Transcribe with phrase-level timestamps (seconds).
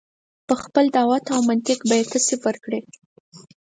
[0.47, 2.81] په خپل دعوت او منطق به یې ته صفر کړې.